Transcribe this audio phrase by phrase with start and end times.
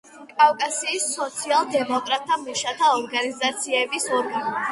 [0.37, 4.59] კავკასიის სოციალ-დემოკრატთა მუშათა ორგანიზაციების ორგანო.